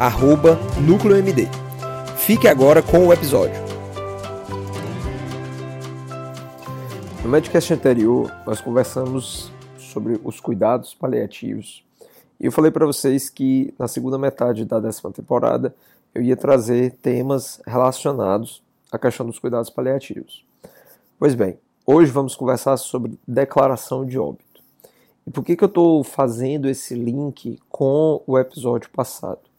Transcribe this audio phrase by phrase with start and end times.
[0.00, 1.46] arroba NúcleoMD.
[2.16, 3.60] Fique agora com o episódio.
[7.22, 11.84] No Medcast anterior, nós conversamos sobre os cuidados paliativos.
[12.40, 15.74] E eu falei para vocês que na segunda metade da décima temporada
[16.14, 20.46] eu ia trazer temas relacionados à questão dos cuidados paliativos.
[21.18, 24.62] Pois bem, hoje vamos conversar sobre declaração de óbito.
[25.26, 29.49] E por que, que eu estou fazendo esse link com o episódio passado?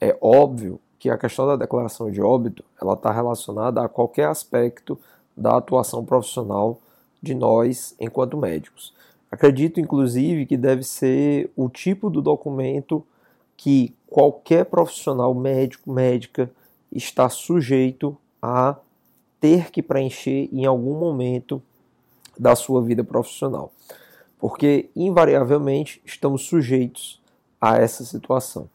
[0.00, 4.98] É óbvio que a questão da declaração de óbito ela está relacionada a qualquer aspecto
[5.36, 6.78] da atuação profissional
[7.22, 8.94] de nós enquanto médicos.
[9.30, 13.04] Acredito, inclusive, que deve ser o tipo do documento
[13.56, 16.50] que qualquer profissional médico, médica,
[16.90, 18.76] está sujeito a
[19.40, 21.62] ter que preencher em algum momento
[22.38, 23.72] da sua vida profissional.
[24.38, 27.20] Porque, invariavelmente, estamos sujeitos
[27.60, 28.68] a essa situação,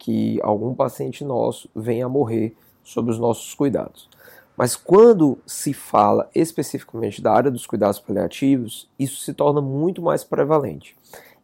[0.00, 4.08] que algum paciente nosso venha a morrer sob os nossos cuidados.
[4.56, 10.24] Mas quando se fala especificamente da área dos cuidados paliativos, isso se torna muito mais
[10.24, 10.96] prevalente.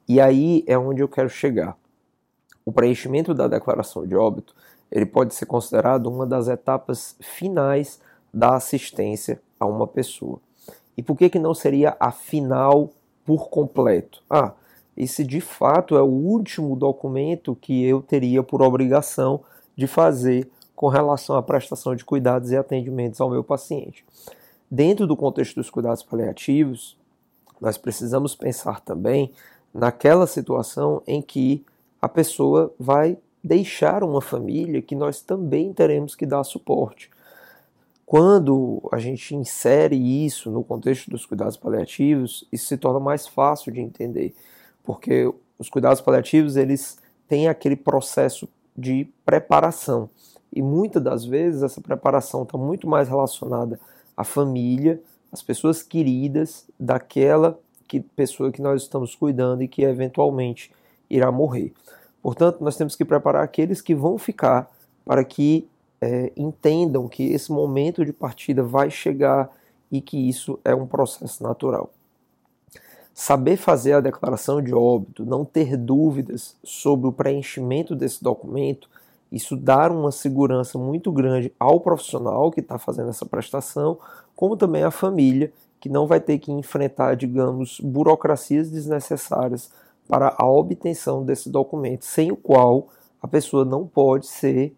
[0.09, 1.77] E aí é onde eu quero chegar.
[2.65, 4.55] O preenchimento da declaração de óbito
[4.91, 8.01] ele pode ser considerado uma das etapas finais
[8.33, 10.41] da assistência a uma pessoa.
[10.97, 12.91] E por que, que não seria a final
[13.25, 14.23] por completo?
[14.31, 14.53] Ah,
[14.97, 19.41] esse de fato é o último documento que eu teria por obrigação
[19.77, 24.05] de fazer com relação à prestação de cuidados e atendimentos ao meu paciente.
[24.71, 26.97] Dentro do contexto dos cuidados paliativos,
[27.61, 29.33] nós precisamos pensar também
[29.73, 31.65] naquela situação em que
[32.01, 37.11] a pessoa vai deixar uma família que nós também teremos que dar suporte.
[38.05, 43.73] Quando a gente insere isso no contexto dos cuidados paliativos, isso se torna mais fácil
[43.73, 44.35] de entender,
[44.87, 46.97] porque os cuidados paliativos eles
[47.29, 50.09] têm aquele processo de preparação
[50.53, 53.79] e muitas das vezes essa preparação está muito mais relacionada
[54.17, 60.73] à família, às pessoas queridas daquela que, pessoa que nós estamos cuidando e que eventualmente
[61.11, 61.73] irá morrer.
[62.23, 64.71] Portanto, nós temos que preparar aqueles que vão ficar
[65.05, 65.69] para que
[66.01, 69.51] é, entendam que esse momento de partida vai chegar
[69.91, 71.91] e que isso é um processo natural.
[73.19, 78.91] Saber fazer a declaração de óbito, não ter dúvidas sobre o preenchimento desse documento,
[79.33, 83.97] isso dá uma segurança muito grande ao profissional que está fazendo essa prestação,
[84.37, 85.51] como também à família,
[85.81, 89.73] que não vai ter que enfrentar, digamos, burocracias desnecessárias
[90.07, 92.89] para a obtenção desse documento, sem o qual
[93.23, 94.77] a pessoa não pode ser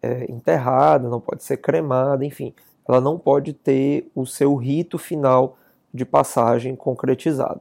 [0.00, 2.54] é, enterrada, não pode ser cremada, enfim,
[2.88, 5.56] ela não pode ter o seu rito final
[5.92, 7.60] de passagem concretizado.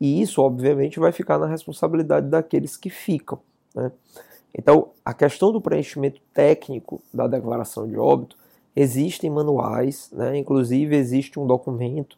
[0.00, 3.38] E isso, obviamente, vai ficar na responsabilidade daqueles que ficam.
[3.74, 3.92] Né?
[4.56, 8.36] Então, a questão do preenchimento técnico da declaração de óbito,
[8.74, 10.36] existem manuais, né?
[10.38, 12.16] inclusive existe um documento,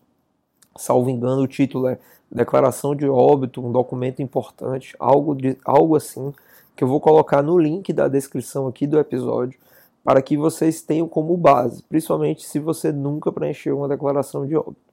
[0.77, 1.99] salvo engano, o título é
[2.31, 6.33] declaração de óbito, um documento importante, algo, de, algo assim,
[6.75, 9.59] que eu vou colocar no link da descrição aqui do episódio,
[10.03, 14.92] para que vocês tenham como base, principalmente se você nunca preencheu uma declaração de óbito.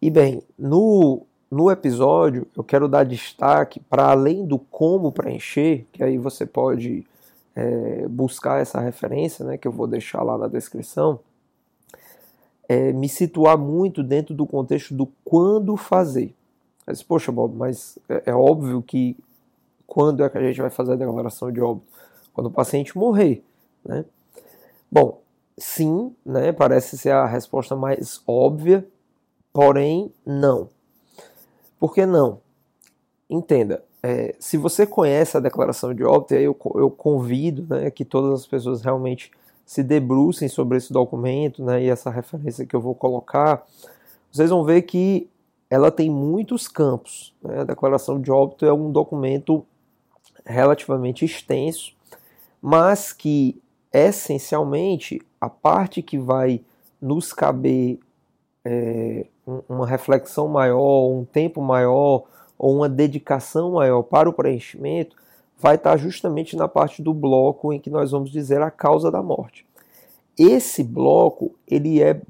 [0.00, 6.02] E bem, no, no episódio eu quero dar destaque para além do como preencher, que
[6.02, 7.06] aí você pode
[7.54, 11.20] é, buscar essa referência, né, que eu vou deixar lá na descrição,
[12.68, 16.34] é, me situar muito dentro do contexto do quando fazer.
[16.86, 19.16] Mas, poxa, Bob, mas é, é, óbvio que
[19.86, 21.86] quando é que a gente vai fazer a declaração de óbito?
[22.32, 23.44] Quando o paciente morrer,
[23.84, 24.04] né?
[24.90, 25.20] Bom,
[25.58, 26.52] sim, né?
[26.52, 28.86] Parece ser a resposta mais óbvia,
[29.52, 30.68] porém não.
[31.78, 32.40] Por que não?
[33.28, 38.40] Entenda, é, se você conhece a declaração de óbito, eu, eu convido né, que todas
[38.40, 39.30] as pessoas realmente
[39.64, 43.64] se debrucem sobre esse documento né, e essa referência que eu vou colocar,
[44.32, 45.28] vocês vão ver que
[45.70, 47.32] ela tem muitos campos.
[47.42, 47.60] Né?
[47.60, 49.64] A declaração de óbito é um documento
[50.44, 51.92] relativamente extenso,
[52.60, 53.60] mas que
[53.92, 56.60] essencialmente a parte que vai
[57.00, 58.00] nos caber
[58.70, 59.26] é,
[59.68, 62.22] uma reflexão maior, um tempo maior
[62.56, 65.16] ou uma dedicação maior para o preenchimento
[65.58, 69.20] vai estar justamente na parte do bloco em que nós vamos dizer a causa da
[69.20, 69.66] morte.
[70.38, 72.22] Esse bloco, ele é,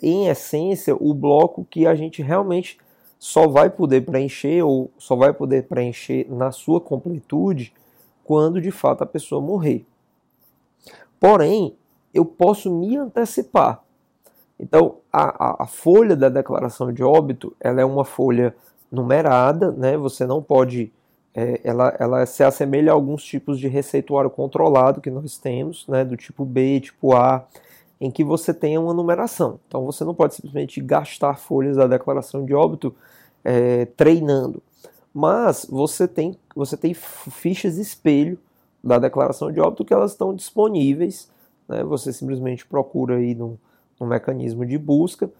[0.00, 2.78] em essência, o bloco que a gente realmente
[3.18, 7.72] só vai poder preencher ou só vai poder preencher na sua completude
[8.24, 9.84] quando de fato a pessoa morrer.
[11.18, 11.74] Porém,
[12.14, 13.82] eu posso me antecipar.
[14.58, 18.54] Então, a, a, a, folha da declaração de óbito, ela é uma folha
[18.90, 19.96] numerada, né?
[19.96, 20.92] Você não pode,
[21.32, 26.04] é, ela, ela se assemelha a alguns tipos de receituário controlado que nós temos, né?
[26.04, 27.46] Do tipo B, tipo A,
[28.00, 29.60] em que você tem uma numeração.
[29.68, 32.94] Então, você não pode simplesmente gastar folhas da declaração de óbito
[33.44, 34.60] é, treinando.
[35.14, 38.38] Mas você tem, você tem fichas espelho
[38.82, 41.30] da declaração de óbito que elas estão disponíveis.
[41.68, 41.82] Né?
[41.84, 43.58] Você simplesmente procura aí no,
[43.98, 45.30] no mecanismo de busca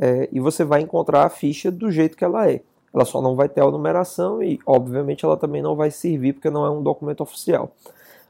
[0.00, 2.60] é, e você vai encontrar a ficha do jeito que ela é.
[2.92, 6.50] Ela só não vai ter a numeração e, obviamente, ela também não vai servir porque
[6.50, 7.74] não é um documento oficial.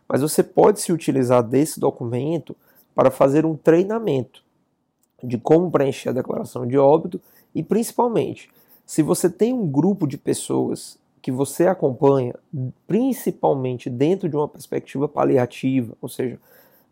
[0.09, 2.57] Mas você pode se utilizar desse documento
[2.95, 4.43] para fazer um treinamento
[5.23, 7.21] de como preencher a declaração de óbito
[7.55, 8.51] e, principalmente,
[8.87, 12.35] se você tem um grupo de pessoas que você acompanha,
[12.87, 16.39] principalmente dentro de uma perspectiva paliativa, ou seja,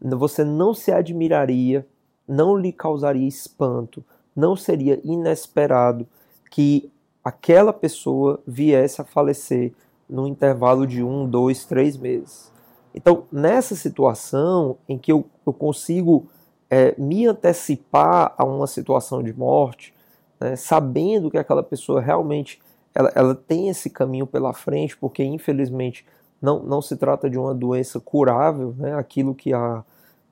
[0.00, 1.86] você não se admiraria,
[2.26, 4.04] não lhe causaria espanto,
[4.34, 6.06] não seria inesperado
[6.50, 6.90] que
[7.24, 9.72] aquela pessoa viesse a falecer
[10.08, 12.50] no intervalo de um, dois, três meses.
[12.94, 16.26] Então, nessa situação em que eu, eu consigo
[16.68, 19.94] é, me antecipar a uma situação de morte,
[20.40, 22.60] né, sabendo que aquela pessoa realmente
[22.94, 26.04] ela, ela tem esse caminho pela frente, porque infelizmente
[26.40, 29.84] não, não se trata de uma doença curável, né, aquilo, que a,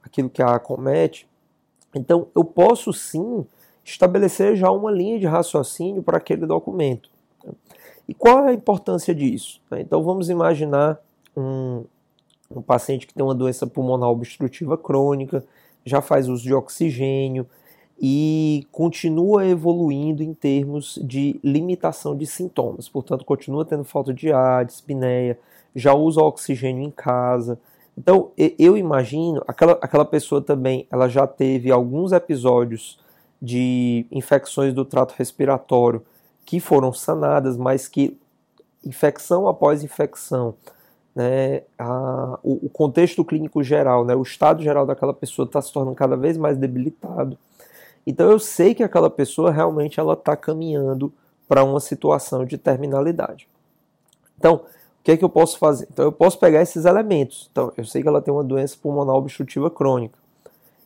[0.02, 1.29] aquilo que a acomete.
[1.94, 3.44] Então, eu posso sim
[3.84, 7.10] estabelecer já uma linha de raciocínio para aquele documento.
[8.08, 9.60] E qual é a importância disso?
[9.72, 11.00] Então, vamos imaginar
[11.36, 11.84] um,
[12.50, 15.44] um paciente que tem uma doença pulmonar obstrutiva crônica,
[15.84, 17.46] já faz uso de oxigênio,
[18.00, 22.88] e continua evoluindo em termos de limitação de sintomas.
[22.88, 25.38] Portanto, continua tendo falta de ar, dispneia,
[25.74, 27.60] já usa oxigênio em casa.
[27.96, 32.98] Então, eu imagino, aquela, aquela pessoa também, ela já teve alguns episódios
[33.40, 36.02] de infecções do trato respiratório
[36.46, 38.18] que foram sanadas, mas que
[38.84, 40.54] infecção após infecção,
[41.14, 45.72] né, a, o, o contexto clínico geral, né, o estado geral daquela pessoa está se
[45.72, 47.36] tornando cada vez mais debilitado
[48.06, 51.12] então eu sei que aquela pessoa realmente ela está caminhando
[51.46, 53.48] para uma situação de terminalidade.
[54.38, 54.62] Então,
[55.00, 55.88] o que é que eu posso fazer?
[55.90, 57.48] Então eu posso pegar esses elementos.
[57.50, 60.18] Então eu sei que ela tem uma doença pulmonar obstrutiva crônica.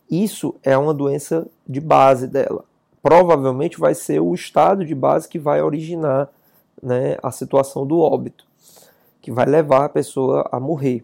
[0.09, 2.63] Isso é uma doença de base dela.
[3.01, 6.29] Provavelmente vai ser o estado de base que vai originar
[6.81, 8.45] né, a situação do óbito,
[9.21, 11.03] que vai levar a pessoa a morrer.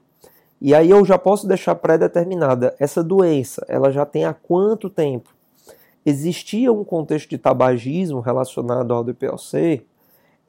[0.60, 5.32] E aí eu já posso deixar pré-determinada essa doença, ela já tem há quanto tempo?
[6.06, 9.86] existia um contexto de tabagismo relacionado ao DPOC,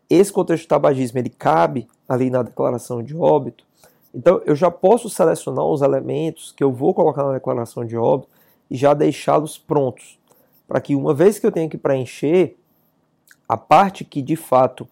[0.08, 3.64] esse contexto de tabagismo ele cabe ali na declaração de óbito,
[4.14, 8.29] então eu já posso selecionar os elementos que eu vou colocar na declaração de óbito
[8.70, 10.19] e já deixá-los prontos,
[10.69, 12.56] para que uma vez que eu tenha que preencher,
[13.49, 14.87] a parte que de fato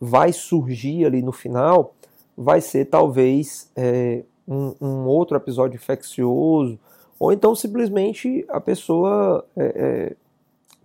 [0.00, 1.94] vai surgir ali no final
[2.36, 6.78] vai ser talvez é, um, um outro episódio infeccioso,
[7.18, 10.16] ou então simplesmente a pessoa é, é,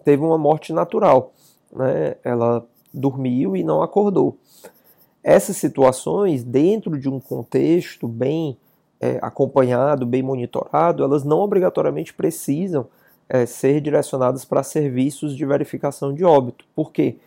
[0.05, 1.34] teve uma morte natural,
[1.75, 2.15] né?
[2.24, 4.38] ela dormiu e não acordou.
[5.24, 8.58] Essas situações, dentro de um contexto bem
[9.00, 12.88] é, acompanhado, bem monitorado, elas não obrigatoriamente precisam
[13.30, 16.66] é, ser direcionadas para serviços de verificação de óbito.
[16.75, 17.18] Por quê?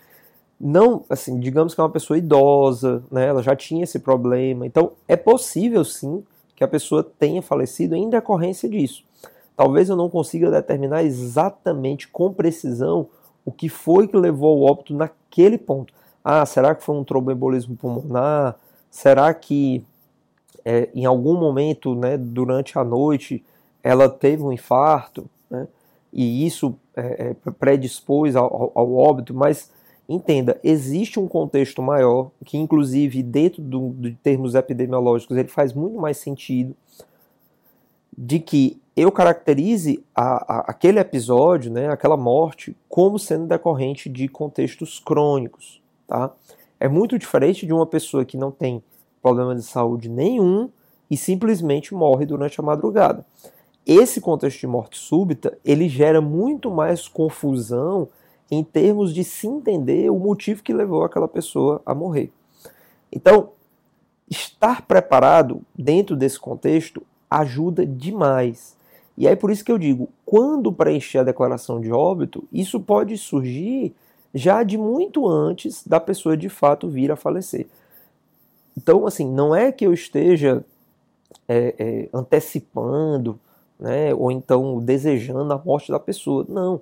[0.61, 4.93] Não, assim, digamos que é uma pessoa idosa, né, ela já tinha esse problema, então
[5.09, 6.23] é possível sim
[6.55, 9.03] que a pessoa tenha falecido em decorrência disso.
[9.57, 13.09] Talvez eu não consiga determinar exatamente com precisão
[13.45, 15.93] o que foi que levou ao óbito naquele ponto.
[16.25, 18.57] Ah, será que foi um tromboembolismo pulmonar?
[18.91, 19.85] Será que
[20.65, 23.45] é, em algum momento, né, durante a noite,
[23.83, 25.69] ela teve um infarto, né,
[26.11, 29.35] e isso é, é, predispôs ao, ao, óbito?
[29.35, 29.71] Mas
[30.09, 35.99] entenda, existe um contexto maior, que inclusive dentro do, de termos epidemiológicos ele faz muito
[35.99, 36.75] mais sentido,
[38.17, 44.29] de que eu caracterize a, a, aquele episódio, né, aquela morte, como sendo decorrente de
[44.29, 45.84] contextos crônicos.
[46.07, 46.33] Tá?
[46.79, 48.83] É muito diferente de uma pessoa que não tem
[49.23, 50.69] problema de saúde nenhum
[51.11, 53.25] e simplesmente morre durante a madrugada.
[53.87, 58.09] Esse contexto de morte súbita, ele gera muito mais confusão
[58.51, 62.33] em termos de se entender o motivo que levou aquela pessoa a morrer.
[63.13, 63.51] Então,
[64.29, 68.77] estar preparado dentro desse contexto ajuda demais.
[69.17, 73.17] E aí por isso que eu digo, quando preencher a declaração de óbito, isso pode
[73.17, 73.95] surgir
[74.35, 77.67] já de muito antes da pessoa de fato vir a falecer.
[78.77, 80.65] Então, assim, não é que eu esteja
[81.49, 83.39] é, é, antecipando,
[83.79, 86.45] né, ou então desejando a morte da pessoa.
[86.49, 86.81] Não.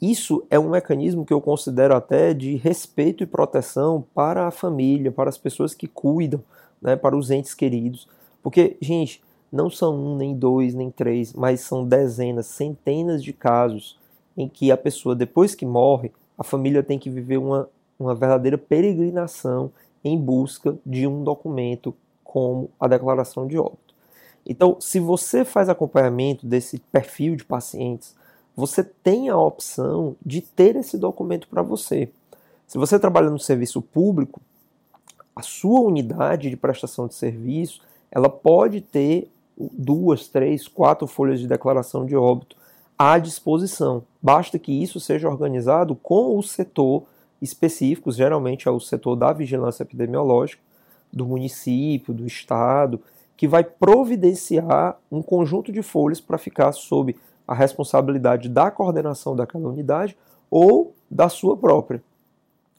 [0.00, 5.10] Isso é um mecanismo que eu considero até de respeito e proteção para a família,
[5.10, 6.42] para as pessoas que cuidam,
[6.80, 8.08] né, para os entes queridos.
[8.42, 13.98] Porque, gente, não são um, nem dois, nem três, mas são dezenas, centenas de casos
[14.36, 17.68] em que a pessoa, depois que morre, a família tem que viver uma,
[17.98, 19.72] uma verdadeira peregrinação
[20.04, 23.94] em busca de um documento como a declaração de óbito.
[24.46, 28.14] Então, se você faz acompanhamento desse perfil de pacientes,
[28.56, 32.08] você tem a opção de ter esse documento para você.
[32.66, 34.40] Se você trabalha no serviço público,
[35.34, 37.80] a sua unidade de prestação de serviço,
[38.10, 42.56] ela pode ter duas, três, quatro folhas de declaração de óbito
[42.98, 44.02] à disposição.
[44.20, 47.04] Basta que isso seja organizado com o setor
[47.40, 50.60] específico, geralmente é o setor da vigilância epidemiológica,
[51.12, 53.00] do município, do estado,
[53.36, 59.68] que vai providenciar um conjunto de folhas para ficar sob a responsabilidade da coordenação daquela
[59.68, 60.16] unidade
[60.50, 62.02] ou da sua própria.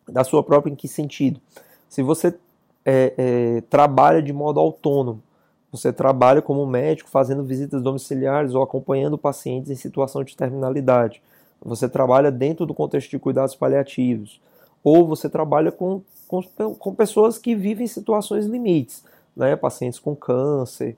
[0.07, 1.39] Da sua própria em que sentido?
[1.87, 2.37] Se você
[2.85, 5.23] é, é, trabalha de modo autônomo,
[5.71, 11.21] você trabalha como médico fazendo visitas domiciliares ou acompanhando pacientes em situação de terminalidade.
[11.61, 14.41] Você trabalha dentro do contexto de cuidados paliativos.
[14.83, 16.41] Ou você trabalha com, com,
[16.75, 19.03] com pessoas que vivem situações limites,
[19.35, 19.55] né?
[19.55, 20.95] pacientes com câncer,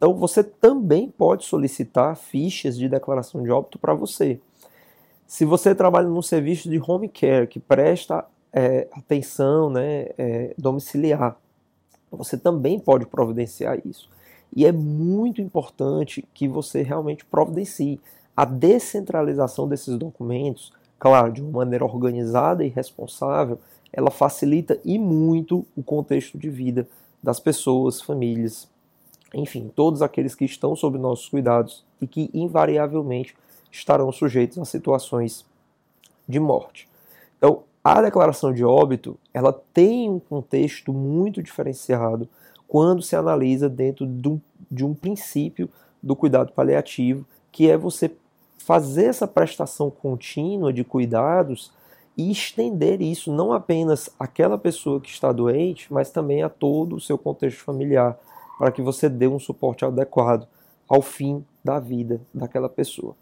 [0.00, 4.40] então você também pode solicitar fichas de declaração de óbito para você.
[5.26, 11.36] Se você trabalha num serviço de home care que presta é, atenção né, é, domiciliar,
[12.10, 14.08] você também pode providenciar isso.
[14.54, 18.00] E é muito importante que você realmente providencie
[18.36, 23.58] a descentralização desses documentos, claro, de uma maneira organizada e responsável,
[23.92, 26.88] ela facilita e muito o contexto de vida
[27.22, 28.68] das pessoas, famílias,
[29.34, 33.36] enfim, todos aqueles que estão sob nossos cuidados e que invariavelmente
[33.70, 35.44] estarão sujeitos a situações
[36.28, 36.88] de morte.
[37.38, 42.28] Então, a declaração de óbito, ela tem um contexto muito diferenciado
[42.68, 45.68] quando se analisa dentro de um, de um princípio
[46.02, 48.10] do cuidado paliativo, que é você
[48.58, 51.72] fazer essa prestação contínua de cuidados
[52.16, 57.00] e estender isso não apenas àquela pessoa que está doente, mas também a todo o
[57.00, 58.18] seu contexto familiar,
[58.58, 60.46] para que você dê um suporte adequado
[60.86, 63.16] ao fim da vida daquela pessoa.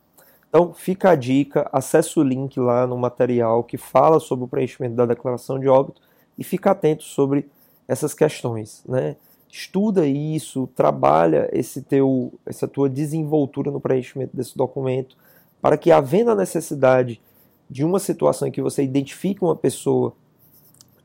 [0.48, 4.94] Então, fica a dica, acesse o link lá no material que fala sobre o preenchimento
[4.94, 6.00] da declaração de óbito
[6.38, 7.48] e fica atento sobre
[7.86, 9.16] essas questões, né?
[9.50, 15.16] Estuda isso, trabalha esse teu, essa tua desenvoltura no preenchimento desse documento,
[15.60, 17.20] para que, havendo a necessidade
[17.68, 20.14] de uma situação em que você identifique uma pessoa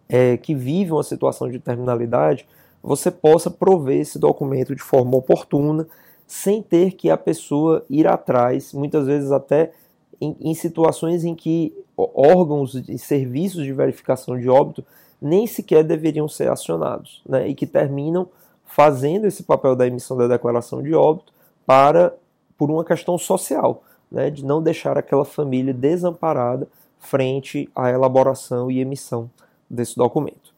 [0.09, 2.47] é, que vive uma situação de terminalidade,
[2.81, 5.87] você possa prover esse documento de forma oportuna,
[6.33, 9.71] sem ter que a pessoa ir atrás, muitas vezes até
[10.19, 14.83] em, em situações em que órgãos e serviços de verificação de óbito
[15.21, 18.27] nem sequer deveriam ser acionados, né, e que terminam
[18.65, 21.31] fazendo esse papel da emissão da declaração de óbito
[21.67, 22.11] para
[22.57, 28.79] por uma questão social, né, de não deixar aquela família desamparada frente à elaboração e
[28.79, 29.29] emissão
[29.69, 30.51] desse documento.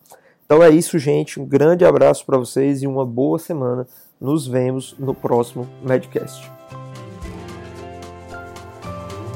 [0.46, 1.38] Então é isso, gente.
[1.38, 3.86] Um grande abraço para vocês e uma boa semana.
[4.20, 6.50] Nos vemos no próximo Medcast.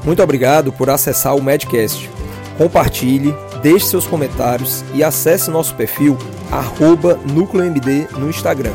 [0.04, 2.08] Muito obrigado por acessar o Medcast.
[2.56, 6.16] Compartilhe, deixe seus comentários e acesse nosso perfil
[7.32, 8.72] NúcleoMD no Instagram.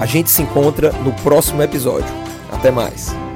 [0.00, 2.27] A gente se encontra no próximo episódio.
[2.58, 3.27] Até mais!